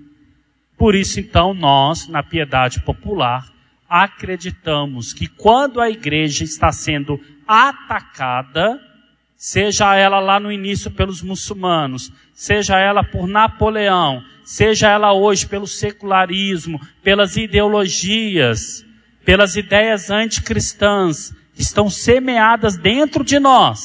Por 0.76 0.94
isso, 0.94 1.20
então, 1.20 1.54
nós, 1.54 2.08
na 2.08 2.22
piedade 2.22 2.80
popular, 2.80 3.46
acreditamos 3.88 5.12
que 5.12 5.28
quando 5.28 5.80
a 5.80 5.90
igreja 5.90 6.44
está 6.44 6.72
sendo 6.72 7.20
atacada, 7.46 8.80
seja 9.36 9.94
ela 9.94 10.18
lá 10.18 10.40
no 10.40 10.50
início 10.50 10.90
pelos 10.90 11.22
muçulmanos, 11.22 12.12
seja 12.42 12.76
ela 12.76 13.04
por 13.04 13.28
Napoleão, 13.28 14.20
seja 14.44 14.90
ela 14.90 15.12
hoje 15.12 15.46
pelo 15.46 15.64
secularismo, 15.64 16.80
pelas 17.00 17.36
ideologias, 17.36 18.84
pelas 19.24 19.54
ideias 19.54 20.10
anticristãs 20.10 21.32
que 21.54 21.62
estão 21.62 21.88
semeadas 21.88 22.76
dentro 22.76 23.22
de 23.22 23.38
nós, 23.38 23.80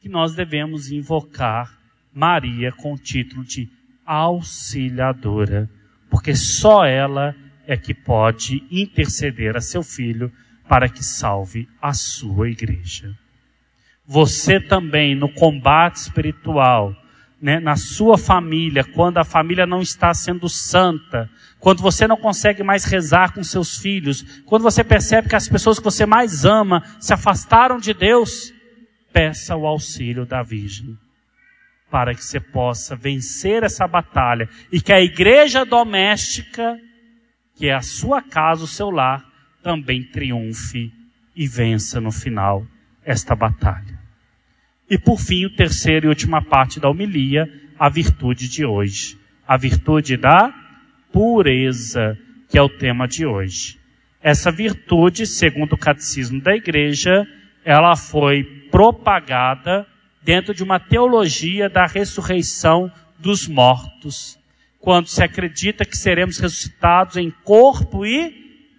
que 0.00 0.08
nós 0.08 0.34
devemos 0.34 0.90
invocar 0.90 1.78
Maria 2.14 2.72
com 2.72 2.94
o 2.94 2.98
título 2.98 3.44
de 3.44 3.68
auxiliadora, 4.06 5.68
porque 6.08 6.34
só 6.34 6.86
ela 6.86 7.36
é 7.66 7.76
que 7.76 7.92
pode 7.92 8.66
interceder 8.70 9.54
a 9.54 9.60
seu 9.60 9.82
filho 9.82 10.32
para 10.66 10.88
que 10.88 11.04
salve 11.04 11.68
a 11.82 11.92
sua 11.92 12.48
igreja. 12.48 13.14
Você 14.06 14.58
também 14.58 15.14
no 15.14 15.28
combate 15.28 15.96
espiritual, 15.96 16.96
né, 17.40 17.60
na 17.60 17.76
sua 17.76 18.18
família, 18.18 18.84
quando 18.84 19.18
a 19.18 19.24
família 19.24 19.66
não 19.66 19.80
está 19.80 20.12
sendo 20.12 20.48
santa, 20.48 21.30
quando 21.60 21.82
você 21.82 22.06
não 22.06 22.16
consegue 22.16 22.62
mais 22.62 22.84
rezar 22.84 23.32
com 23.32 23.42
seus 23.42 23.78
filhos, 23.78 24.42
quando 24.44 24.62
você 24.62 24.82
percebe 24.82 25.28
que 25.28 25.36
as 25.36 25.48
pessoas 25.48 25.78
que 25.78 25.84
você 25.84 26.04
mais 26.04 26.44
ama 26.44 26.82
se 27.00 27.12
afastaram 27.12 27.78
de 27.78 27.94
Deus, 27.94 28.52
peça 29.12 29.56
o 29.56 29.66
auxílio 29.66 30.26
da 30.26 30.42
Virgem 30.42 30.96
para 31.90 32.14
que 32.14 32.22
você 32.22 32.38
possa 32.38 32.94
vencer 32.94 33.62
essa 33.62 33.86
batalha 33.86 34.48
e 34.70 34.80
que 34.80 34.92
a 34.92 35.00
igreja 35.00 35.64
doméstica, 35.64 36.78
que 37.56 37.68
é 37.68 37.74
a 37.74 37.82
sua 37.82 38.22
casa, 38.22 38.64
o 38.64 38.68
seu 38.68 38.90
lar, 38.90 39.24
também 39.62 40.02
triunfe 40.04 40.92
e 41.34 41.46
vença 41.46 42.00
no 42.00 42.12
final 42.12 42.66
esta 43.04 43.34
batalha. 43.34 43.97
E 44.90 44.96
por 44.96 45.20
fim, 45.20 45.44
o 45.44 45.50
terceiro 45.50 46.06
e 46.06 46.08
última 46.08 46.40
parte 46.40 46.80
da 46.80 46.88
homilia, 46.88 47.46
a 47.78 47.90
virtude 47.90 48.48
de 48.48 48.64
hoje. 48.64 49.18
A 49.46 49.56
virtude 49.56 50.16
da 50.16 50.52
pureza, 51.12 52.18
que 52.48 52.56
é 52.56 52.62
o 52.62 52.68
tema 52.68 53.06
de 53.06 53.26
hoje. 53.26 53.78
Essa 54.22 54.50
virtude, 54.50 55.26
segundo 55.26 55.74
o 55.74 55.78
catecismo 55.78 56.40
da 56.40 56.56
igreja, 56.56 57.26
ela 57.64 57.94
foi 57.96 58.42
propagada 58.70 59.86
dentro 60.22 60.54
de 60.54 60.62
uma 60.62 60.80
teologia 60.80 61.68
da 61.68 61.86
ressurreição 61.86 62.90
dos 63.18 63.46
mortos, 63.46 64.38
quando 64.80 65.06
se 65.08 65.22
acredita 65.22 65.84
que 65.84 65.96
seremos 65.96 66.38
ressuscitados 66.38 67.16
em 67.16 67.30
corpo 67.44 68.06
e 68.06 68.34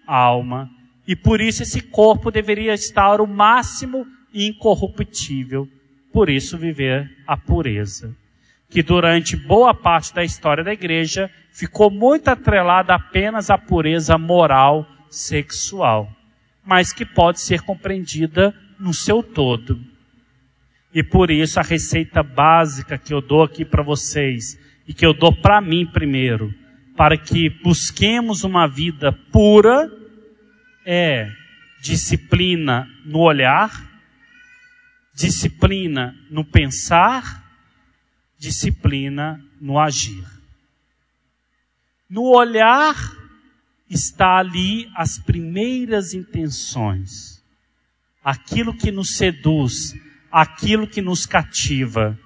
alma. 0.06 0.68
E 1.06 1.14
por 1.14 1.40
isso 1.40 1.62
esse 1.62 1.80
corpo 1.80 2.30
deveria 2.30 2.74
estar 2.74 3.20
o 3.20 3.26
máximo 3.26 4.06
incorruptível. 4.34 5.68
Por 6.12 6.28
isso 6.28 6.58
viver 6.58 7.10
a 7.26 7.36
pureza 7.36 8.14
que 8.70 8.82
durante 8.84 9.36
boa 9.36 9.74
parte 9.74 10.14
da 10.14 10.22
história 10.22 10.62
da 10.62 10.72
igreja 10.72 11.28
ficou 11.52 11.90
muito 11.90 12.28
atrelada 12.28 12.94
apenas 12.94 13.50
à 13.50 13.58
pureza 13.58 14.16
moral 14.16 14.86
sexual, 15.10 16.08
mas 16.64 16.92
que 16.92 17.04
pode 17.04 17.40
ser 17.40 17.62
compreendida 17.62 18.54
no 18.78 18.94
seu 18.94 19.24
todo. 19.24 19.78
E 20.94 21.02
por 21.02 21.30
isso 21.30 21.58
a 21.58 21.64
receita 21.64 22.22
básica 22.22 22.96
que 22.96 23.12
eu 23.12 23.20
dou 23.20 23.42
aqui 23.42 23.64
para 23.64 23.82
vocês 23.82 24.56
e 24.86 24.94
que 24.94 25.04
eu 25.04 25.12
dou 25.12 25.32
para 25.32 25.60
mim 25.60 25.84
primeiro, 25.84 26.54
para 26.96 27.18
que 27.18 27.50
busquemos 27.50 28.44
uma 28.44 28.68
vida 28.68 29.12
pura, 29.32 29.90
é 30.86 31.28
disciplina 31.82 32.88
no 33.04 33.18
olhar, 33.18 33.89
disciplina 35.20 36.16
no 36.30 36.44
pensar 36.44 37.44
disciplina 38.38 39.38
no 39.60 39.78
agir. 39.78 40.24
No 42.08 42.22
olhar 42.34 42.96
está 43.88 44.38
ali 44.38 44.90
as 44.96 45.18
primeiras 45.18 46.14
intenções, 46.14 47.44
aquilo 48.24 48.74
que 48.74 48.90
nos 48.90 49.16
seduz, 49.16 49.94
aquilo 50.32 50.86
que 50.88 51.02
nos 51.02 51.26
cativa. 51.26 52.18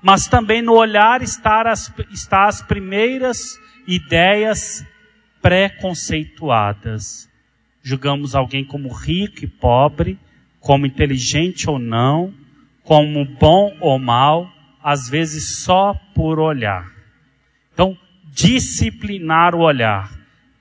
Mas 0.00 0.28
também 0.28 0.62
no 0.62 0.74
olhar 0.74 1.22
está 1.22 1.62
as, 1.62 1.92
está 2.12 2.46
as 2.46 2.62
primeiras 2.62 3.58
ideias 3.88 4.86
pré-conceituadas. 5.42 7.28
Julgamos 7.82 8.36
alguém 8.36 8.64
como 8.64 8.92
rico 8.92 9.44
e 9.44 9.48
pobre, 9.48 10.18
como 10.66 10.84
inteligente 10.84 11.70
ou 11.70 11.78
não, 11.78 12.34
como 12.82 13.24
bom 13.24 13.76
ou 13.80 14.00
mal, 14.00 14.50
às 14.82 15.08
vezes 15.08 15.60
só 15.62 15.94
por 16.12 16.40
olhar. 16.40 16.92
Então, 17.72 17.96
disciplinar 18.32 19.54
o 19.54 19.60
olhar. 19.60 20.10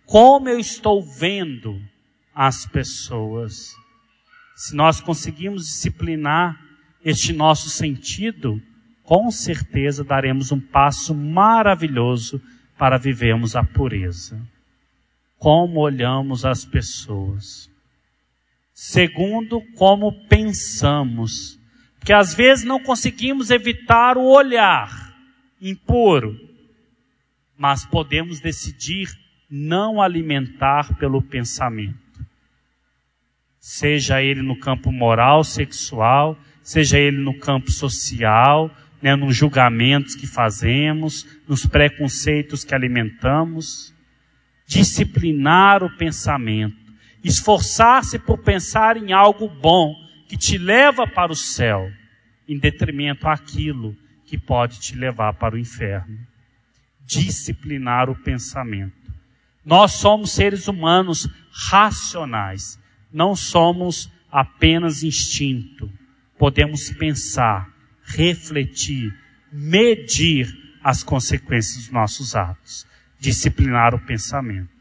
Como 0.05 0.47
eu 0.47 0.59
estou 0.59 1.01
vendo 1.01 1.81
as 2.35 2.67
pessoas? 2.67 3.73
Se 4.55 4.75
nós 4.75 5.01
conseguimos 5.01 5.63
disciplinar 5.63 6.55
este 7.03 7.33
nosso 7.33 7.67
sentido, 7.71 8.61
com 9.01 9.31
certeza 9.31 10.03
daremos 10.03 10.51
um 10.51 10.59
passo 10.59 11.15
maravilhoso 11.15 12.39
para 12.77 12.99
vivermos 12.99 13.55
a 13.55 13.63
pureza. 13.63 14.39
Como 15.39 15.79
olhamos 15.79 16.45
as 16.45 16.63
pessoas. 16.63 17.73
Segundo, 18.77 19.61
como 19.75 20.27
pensamos. 20.27 21.57
Porque 21.97 22.11
às 22.11 22.35
vezes 22.35 22.65
não 22.65 22.83
conseguimos 22.83 23.49
evitar 23.49 24.17
o 24.17 24.25
olhar 24.25 25.15
impuro, 25.61 26.37
mas 27.57 27.85
podemos 27.85 28.41
decidir 28.41 29.07
não 29.49 30.01
alimentar 30.01 30.93
pelo 30.97 31.21
pensamento. 31.21 31.97
Seja 33.57 34.21
ele 34.21 34.41
no 34.41 34.59
campo 34.59 34.91
moral, 34.91 35.45
sexual, 35.45 36.37
seja 36.61 36.99
ele 36.99 37.17
no 37.17 37.39
campo 37.39 37.71
social, 37.71 38.69
né, 39.01 39.15
nos 39.15 39.37
julgamentos 39.37 40.15
que 40.15 40.27
fazemos, 40.27 41.25
nos 41.47 41.65
preconceitos 41.65 42.65
que 42.65 42.75
alimentamos. 42.75 43.95
Disciplinar 44.67 45.81
o 45.81 45.95
pensamento, 45.95 46.84
esforçar-se 47.27 48.19
por 48.19 48.37
pensar 48.37 48.97
em 48.97 49.11
algo 49.11 49.49
bom 49.49 49.95
que 50.27 50.37
te 50.37 50.59
leva 50.59 51.07
para 51.07 51.31
o 51.31 51.35
céu, 51.35 51.91
em 52.47 52.57
detrimento 52.57 53.27
àquilo 53.27 53.97
que 54.25 54.37
pode 54.37 54.79
te 54.79 54.95
levar 54.95 55.33
para 55.33 55.55
o 55.55 55.57
inferno. 55.57 56.19
Disciplinar 57.03 58.09
o 58.09 58.15
pensamento. 58.15 59.11
Nós 59.65 59.93
somos 59.93 60.31
seres 60.31 60.67
humanos 60.67 61.27
racionais, 61.51 62.79
não 63.11 63.35
somos 63.35 64.11
apenas 64.31 65.01
instinto. 65.01 65.91
Podemos 66.37 66.91
pensar, 66.91 67.67
refletir, 68.03 69.11
medir 69.51 70.47
as 70.83 71.01
consequências 71.01 71.85
dos 71.85 71.91
nossos 71.91 72.35
atos, 72.35 72.85
disciplinar 73.19 73.95
o 73.95 74.05
pensamento. 74.05 74.74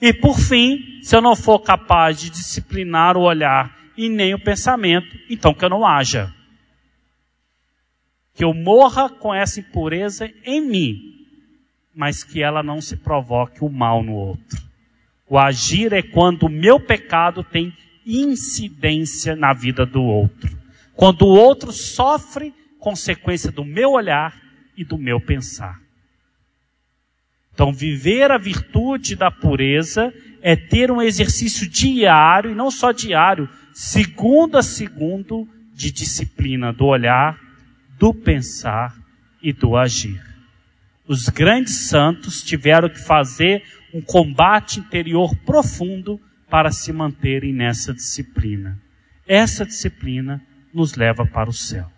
E 0.00 0.12
por 0.12 0.38
fim, 0.38 1.00
se 1.02 1.16
eu 1.16 1.20
não 1.20 1.34
for 1.34 1.58
capaz 1.58 2.20
de 2.20 2.30
disciplinar 2.30 3.16
o 3.16 3.22
olhar 3.22 3.76
e 3.96 4.08
nem 4.08 4.32
o 4.32 4.38
pensamento, 4.38 5.18
então 5.28 5.52
que 5.52 5.64
eu 5.64 5.68
não 5.68 5.86
haja. 5.86 6.32
Que 8.34 8.44
eu 8.44 8.54
morra 8.54 9.08
com 9.08 9.34
essa 9.34 9.58
impureza 9.58 10.30
em 10.44 10.60
mim, 10.60 11.26
mas 11.94 12.22
que 12.22 12.40
ela 12.40 12.62
não 12.62 12.80
se 12.80 12.96
provoque 12.96 13.64
o 13.64 13.68
mal 13.68 14.04
no 14.04 14.12
outro. 14.12 14.62
O 15.28 15.36
agir 15.36 15.92
é 15.92 16.00
quando 16.00 16.44
o 16.44 16.48
meu 16.48 16.78
pecado 16.78 17.42
tem 17.42 17.76
incidência 18.06 19.34
na 19.34 19.52
vida 19.52 19.84
do 19.84 20.02
outro. 20.02 20.56
Quando 20.94 21.22
o 21.22 21.28
outro 21.28 21.72
sofre 21.72 22.54
consequência 22.78 23.50
do 23.50 23.64
meu 23.64 23.92
olhar 23.92 24.40
e 24.76 24.84
do 24.84 24.96
meu 24.96 25.20
pensar. 25.20 25.87
Então, 27.58 27.72
viver 27.72 28.30
a 28.30 28.38
virtude 28.38 29.16
da 29.16 29.32
pureza 29.32 30.14
é 30.40 30.54
ter 30.54 30.92
um 30.92 31.02
exercício 31.02 31.68
diário, 31.68 32.52
e 32.52 32.54
não 32.54 32.70
só 32.70 32.92
diário, 32.92 33.48
segundo 33.72 34.56
a 34.56 34.62
segundo, 34.62 35.44
de 35.74 35.90
disciplina 35.90 36.72
do 36.72 36.86
olhar, 36.86 37.36
do 37.98 38.14
pensar 38.14 38.96
e 39.42 39.52
do 39.52 39.76
agir. 39.76 40.22
Os 41.04 41.28
grandes 41.28 41.88
santos 41.88 42.44
tiveram 42.44 42.88
que 42.88 43.00
fazer 43.00 43.64
um 43.92 44.00
combate 44.00 44.78
interior 44.78 45.34
profundo 45.38 46.20
para 46.48 46.70
se 46.70 46.92
manterem 46.92 47.52
nessa 47.52 47.92
disciplina. 47.92 48.78
Essa 49.26 49.66
disciplina 49.66 50.40
nos 50.72 50.94
leva 50.94 51.26
para 51.26 51.50
o 51.50 51.52
céu. 51.52 51.90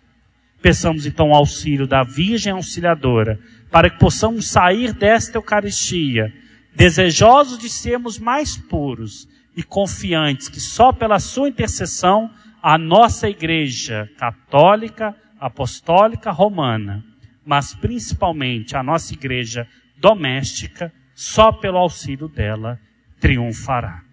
Peçamos 0.59 1.05
então 1.05 1.29
o 1.29 1.35
auxílio 1.35 1.85
da 1.85 2.03
Virgem 2.03 2.53
Auxiliadora, 2.53 3.39
para 3.71 3.89
que 3.89 3.97
possamos 3.97 4.49
sair 4.49 4.93
desta 4.93 5.37
Eucaristia, 5.37 6.31
desejosos 6.75 7.57
de 7.57 7.69
sermos 7.69 8.19
mais 8.19 8.57
puros 8.57 9.27
e 9.55 9.63
confiantes 9.63 10.49
que 10.49 10.59
só 10.59 10.91
pela 10.91 11.19
sua 11.19 11.47
intercessão 11.49 12.29
a 12.61 12.77
nossa 12.77 13.29
Igreja 13.29 14.09
Católica, 14.17 15.15
Apostólica, 15.39 16.31
Romana, 16.31 17.03
mas 17.45 17.73
principalmente 17.73 18.75
a 18.75 18.83
nossa 18.83 19.13
Igreja 19.13 19.67
doméstica, 19.97 20.93
só 21.15 21.51
pelo 21.51 21.77
auxílio 21.77 22.27
dela 22.27 22.79
triunfará. 23.19 24.03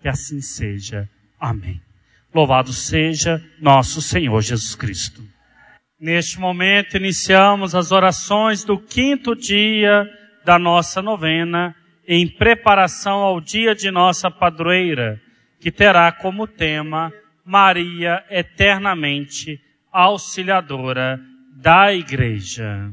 Que 0.00 0.08
assim 0.08 0.40
seja. 0.40 1.08
Amém. 1.38 1.80
Louvado 2.34 2.72
seja 2.72 3.42
nosso 3.60 4.02
Senhor 4.02 4.40
Jesus 4.42 4.74
Cristo. 4.74 5.35
Neste 5.98 6.38
momento 6.38 6.98
iniciamos 6.98 7.74
as 7.74 7.90
orações 7.90 8.62
do 8.62 8.78
quinto 8.78 9.34
dia 9.34 10.06
da 10.44 10.58
nossa 10.58 11.00
novena, 11.00 11.74
em 12.06 12.28
preparação 12.28 13.20
ao 13.20 13.40
dia 13.40 13.74
de 13.74 13.90
nossa 13.90 14.30
padroeira, 14.30 15.18
que 15.58 15.72
terá 15.72 16.12
como 16.12 16.46
tema 16.46 17.10
Maria 17.42 18.22
eternamente 18.28 19.58
auxiliadora 19.90 21.18
da 21.56 21.94
Igreja. 21.94 22.92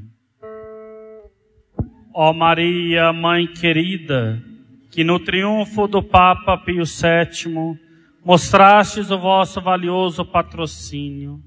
Ó 2.14 2.32
Maria, 2.32 3.12
Mãe 3.12 3.48
querida, 3.48 4.42
que 4.90 5.04
no 5.04 5.20
triunfo 5.20 5.88
do 5.88 6.02
Papa 6.02 6.58
Pio 6.58 6.86
VII 6.86 7.78
mostrastes 8.24 9.12
o 9.12 9.20
vosso 9.20 9.60
valioso 9.60 10.24
patrocínio. 10.24 11.42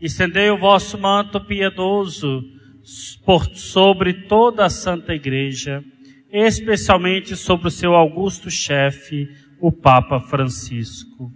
Estendei 0.00 0.50
o 0.50 0.58
vosso 0.58 0.98
manto 0.98 1.40
piedoso 1.40 2.44
por 3.24 3.46
sobre 3.56 4.12
toda 4.12 4.66
a 4.66 4.70
Santa 4.70 5.14
Igreja, 5.14 5.82
especialmente 6.30 7.34
sobre 7.34 7.68
o 7.68 7.70
seu 7.70 7.94
augusto 7.94 8.50
chefe, 8.50 9.26
o 9.58 9.72
Papa 9.72 10.20
Francisco. 10.20 11.32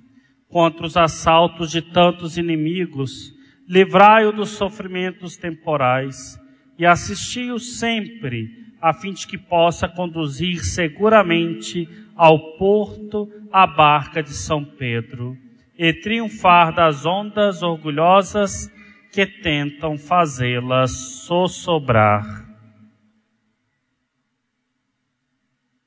Contra 0.46 0.84
os 0.84 0.94
assaltos 0.96 1.70
de 1.70 1.80
tantos 1.80 2.36
inimigos, 2.36 3.32
livrai-o 3.66 4.30
dos 4.30 4.50
sofrimentos 4.50 5.38
temporais 5.38 6.38
e 6.78 6.84
assisti-o 6.84 7.58
sempre, 7.58 8.50
a 8.80 8.92
fim 8.92 9.14
de 9.14 9.26
que 9.26 9.38
possa 9.38 9.88
conduzir 9.88 10.62
seguramente 10.62 11.88
ao 12.14 12.58
porto 12.58 13.26
a 13.50 13.66
barca 13.66 14.22
de 14.22 14.34
São 14.34 14.62
Pedro 14.62 15.34
e 15.82 15.94
triunfar 15.94 16.74
das 16.74 17.06
ondas 17.06 17.62
orgulhosas 17.62 18.70
que 19.10 19.24
tentam 19.24 19.96
fazê-la 19.96 20.86
sossobrar. 20.86 22.22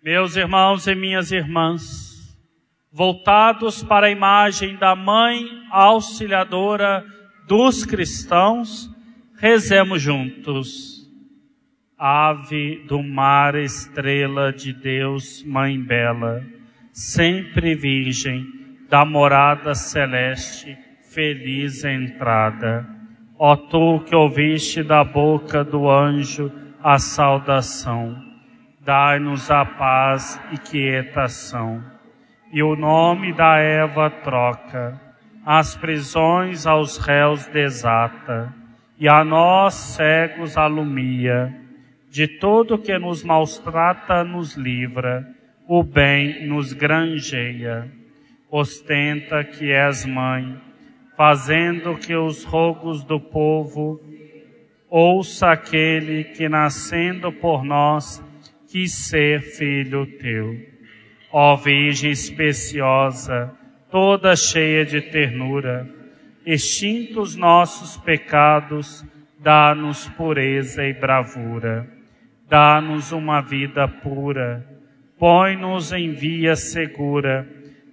Meus 0.04 0.36
irmãos 0.36 0.88
e 0.88 0.96
minhas 0.96 1.32
irmãs, 1.32 2.36
voltados 2.92 3.84
para 3.84 4.08
a 4.08 4.10
imagem 4.10 4.76
da 4.78 4.96
Mãe 4.96 5.46
Auxiliadora 5.70 7.06
dos 7.48 7.86
cristãos, 7.86 8.90
rezemos 9.38 10.02
juntos. 10.02 11.08
Ave 11.96 12.84
do 12.88 13.04
mar, 13.04 13.54
estrela 13.54 14.52
de 14.52 14.74
Deus, 14.74 15.44
Mãe 15.44 15.80
bela, 15.80 16.44
sempre 16.92 17.76
virgem, 17.76 18.63
da 18.94 19.04
morada 19.04 19.74
celeste, 19.74 20.78
feliz 21.12 21.84
entrada. 21.84 22.88
Ó 23.40 23.56
tu 23.56 24.02
que 24.02 24.16
ouviste 24.16 24.84
da 24.84 25.04
boca 25.04 25.64
do 25.64 25.90
anjo 25.90 26.52
a 26.80 27.00
saudação, 27.00 28.16
dai-nos 28.82 29.50
a 29.50 29.66
paz 29.66 30.40
e 30.52 30.60
quietação. 30.60 31.84
E 32.52 32.62
o 32.62 32.76
nome 32.76 33.34
da 33.34 33.58
Eva 33.58 34.12
troca, 34.12 35.02
as 35.44 35.76
prisões 35.76 36.68
aos 36.68 37.00
réus 37.00 37.48
desata, 37.48 38.54
e 39.00 39.10
a 39.10 39.24
nós 39.24 39.74
cegos 39.74 40.56
alumia 40.56 41.52
de 42.12 42.28
tudo 42.28 42.78
que 42.78 42.96
nos 43.00 43.24
maltrata 43.24 44.24
nos 44.24 44.56
livra, 44.56 45.28
o 45.68 45.82
bem 45.82 46.46
nos 46.46 46.74
granjeia. 46.74 48.03
Ostenta 48.56 49.44
que 49.44 49.72
és 49.72 50.06
mãe, 50.06 50.56
fazendo 51.18 51.98
que 51.98 52.16
os 52.16 52.44
rogos 52.44 53.04
do 53.04 53.20
povo 53.20 54.00
ouça 54.88 55.52
aquele 55.52 56.26
que 56.26 56.48
nascendo 56.48 57.32
por 57.32 57.64
nós 57.64 58.24
quis 58.68 58.92
ser 58.92 59.42
filho 59.42 60.06
teu. 60.20 60.56
Ó 61.32 61.56
Virgem 61.56 62.12
especiosa, 62.12 63.52
toda 63.90 64.36
cheia 64.36 64.86
de 64.86 65.02
ternura, 65.02 65.90
extintos 66.46 67.36
nossos 67.36 67.98
pecados, 67.98 69.04
dá-nos 69.40 70.08
pureza 70.10 70.86
e 70.86 70.94
bravura 70.94 71.92
dá-nos 72.54 73.12
uma 73.12 73.42
vida 73.42 73.88
pura, 73.88 74.64
põe-nos 75.18 75.92
em 75.92 76.12
via 76.12 76.56
segura, 76.56 77.48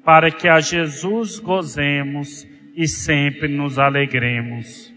para 0.05 0.31
que 0.31 0.49
a 0.49 0.61
Jesus 0.61 1.39
gozemos 1.39 2.47
e 2.75 2.87
sempre 2.89 3.49
nos 3.49 3.79
alegremos. 3.79 4.95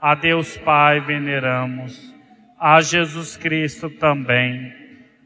A 0.00 0.14
Deus 0.14 0.56
Pai 0.58 1.00
veneramos, 1.00 2.14
a 2.58 2.80
Jesus 2.80 3.36
Cristo 3.36 3.90
também, 3.90 4.72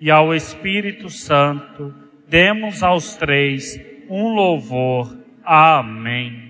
e 0.00 0.10
ao 0.10 0.34
Espírito 0.34 1.10
Santo, 1.10 1.94
demos 2.28 2.82
aos 2.82 3.16
três 3.16 3.78
um 4.08 4.28
louvor. 4.28 5.16
Amém. 5.44 6.48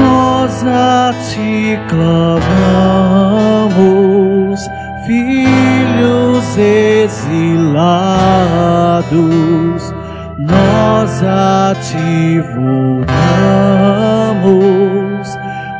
Nós 0.00 0.64
a 0.66 1.12
ti 1.30 1.78
clamamos, 1.88 2.45
exilados 9.12 9.94
nós 10.38 11.22
a 11.22 11.74
ti 11.80 12.40
voltamos, 12.40 13.06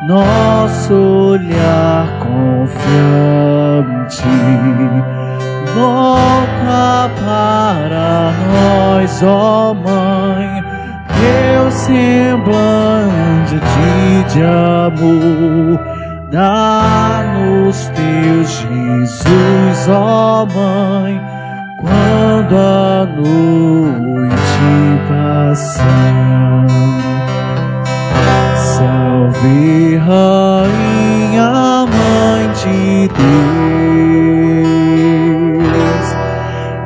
nosso 0.08 0.94
olhar 0.94 2.08
confiante. 2.20 2.76
Volta 5.74 7.10
para 7.20 8.32
nós, 8.50 9.22
ó 9.22 9.74
Mãe, 9.74 10.64
teu 11.20 11.70
semblante 11.70 13.60
de 14.32 14.42
amor. 14.42 15.78
Dá-nos 16.30 17.88
teu 17.88 18.42
Jesus, 18.42 19.88
ó 19.90 20.46
Mãe, 20.46 21.35
quando 21.78 22.56
a 22.56 23.06
noite 23.06 24.36
passar. 25.08 26.66
Salve, 28.56 29.96
Rainha, 29.96 31.86
Mãe 31.86 32.44
de 32.52 33.08
Deus, 35.56 36.06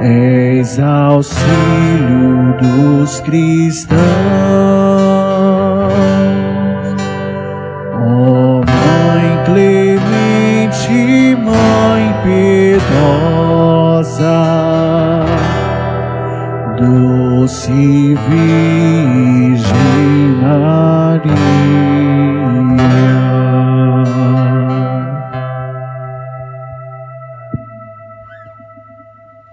és 0.01 0.79
auxílio 0.79 2.57
dos 2.61 3.21
cristãos. 3.21 4.01
Oh, 8.03 8.61
Mãe 8.61 9.29
clemente, 9.45 11.37
Mãe 11.37 12.05
piedosa, 12.23 13.11
doce 17.41 17.73
Virgem 17.73 18.17
Maria. 20.43 21.33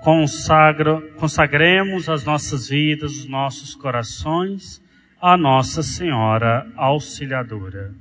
Consagra, 0.01 1.01
consagremos 1.17 2.09
as 2.09 2.25
nossas 2.25 2.67
vidas, 2.67 3.11
os 3.19 3.29
nossos 3.29 3.73
corações 3.73 4.83
a 5.21 5.37
Nossa 5.37 5.81
Senhora 5.81 6.67
Auxiliadora. 6.75 7.93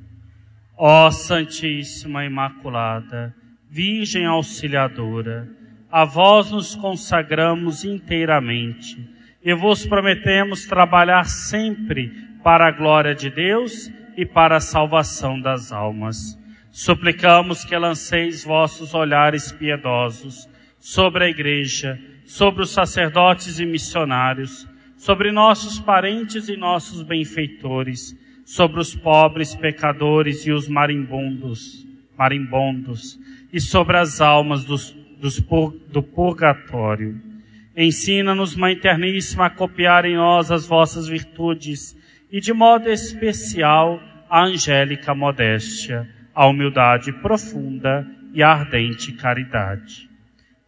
Ó 0.77 1.11
Santíssima 1.13 2.25
Imaculada, 2.25 3.35
Virgem 3.71 4.27
Auxiliadora, 4.27 5.49
a 5.91 6.05
vós 6.05 6.51
nos 6.51 6.75
consagramos 6.75 7.85
inteiramente 7.85 9.16
e 9.47 9.55
vos 9.55 9.87
prometemos 9.87 10.67
trabalhar 10.67 11.23
sempre 11.23 12.11
para 12.43 12.67
a 12.67 12.73
glória 12.73 13.15
de 13.15 13.31
Deus 13.31 13.89
e 14.17 14.27
para 14.27 14.57
a 14.57 14.61
salvação 14.61 15.41
das 15.41 15.71
almas. 15.71 16.37
Suplicamos 16.73 17.65
que 17.65 17.79
lanceis 17.79 18.43
vossos 18.43 18.93
olhares 18.93 19.53
piedosos 19.53 20.49
sobre 20.81 21.27
a 21.27 21.29
igreja, 21.29 21.97
sobre 22.25 22.65
os 22.65 22.71
sacerdotes 22.71 23.61
e 23.61 23.65
missionários, 23.65 24.69
sobre 24.97 25.31
nossos 25.31 25.79
parentes 25.79 26.49
e 26.49 26.57
nossos 26.57 27.03
benfeitores, 27.03 28.19
sobre 28.45 28.81
os 28.81 28.97
pobres 28.97 29.55
pecadores 29.55 30.45
e 30.45 30.51
os 30.51 30.67
marimbondos, 30.67 31.87
marimbondos, 32.19 33.17
e 33.53 33.61
sobre 33.61 33.97
as 33.97 34.21
almas 34.21 34.65
dos, 34.65 34.91
dos, 35.21 35.39
do 35.39 36.03
purgatório 36.03 37.36
Ensina-nos, 37.77 38.57
Mãe 38.57 38.75
Terníssima, 38.75 39.47
a 39.47 39.51
copiar 39.51 40.07
em 40.07 40.17
nós 40.17 40.51
as 40.51 40.67
vossas 40.67 41.07
virtudes 41.07 41.95
e, 42.33 42.41
de 42.41 42.55
modo 42.55 42.89
especial, 42.89 44.01
a 44.31 44.45
angélica 44.45 45.15
modéstia, 45.15 46.09
a 46.35 46.47
humildade 46.47 47.13
profunda 47.13 48.07
e 48.33 48.43
a 48.43 48.51
ardente 48.51 49.13
caridade. 49.13 50.09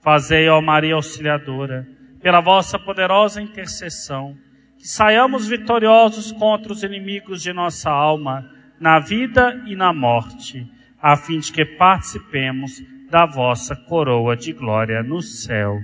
Fazei, 0.00 0.50
ó 0.50 0.60
Maria 0.60 0.96
Auxiliadora, 0.96 1.88
pela 2.20 2.40
vossa 2.40 2.78
poderosa 2.78 3.40
intercessão, 3.40 4.36
que 4.76 4.86
saiamos 4.86 5.48
vitoriosos 5.48 6.30
contra 6.30 6.72
os 6.72 6.82
inimigos 6.82 7.42
de 7.42 7.54
nossa 7.54 7.90
alma, 7.90 8.50
na 8.78 8.98
vida 8.98 9.62
e 9.66 9.74
na 9.74 9.94
morte, 9.94 10.70
a 11.00 11.16
fim 11.16 11.38
de 11.38 11.50
que 11.52 11.64
participemos 11.64 12.82
da 13.10 13.24
vossa 13.24 13.74
coroa 13.74 14.36
de 14.36 14.52
glória 14.52 15.02
no 15.02 15.22
céu. 15.22 15.80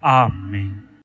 Amém. 0.00 0.85